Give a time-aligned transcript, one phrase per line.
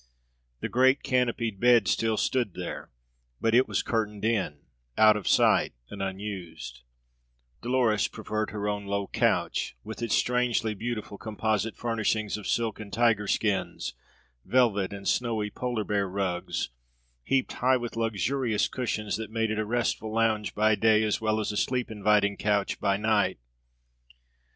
[0.61, 2.89] The great canopied bed still stood there;
[3.39, 4.61] but it was curtained in,
[4.97, 6.81] out of sight, and unused;
[7.61, 12.91] Dolores preferred her own low couch, with its strangely beautiful composite furnishings of silk and
[12.91, 13.93] tiger skins,
[14.43, 16.71] velvet and snowy polar bear rugs,
[17.23, 21.39] heaped high with luxurious cushions that made it a restful lounge by day as well
[21.39, 23.37] as a sleep inviting couch by night.